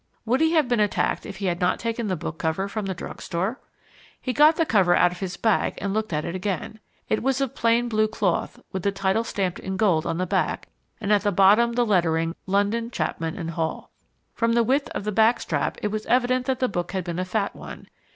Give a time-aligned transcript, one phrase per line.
[0.25, 2.95] Would he have been attacked if he had not taken the book cover from the
[2.95, 3.59] drug store?
[4.19, 6.79] He got the cover out of his bag and looked at it again.
[7.07, 10.69] It was of plain blue cloth, with the title stamped in gold on the back,
[10.99, 13.91] and at the bottom the lettering London: Chapman and Hall.
[14.33, 17.23] From the width of the backstrap it was evident that the book had been a
[17.23, 17.87] fat one.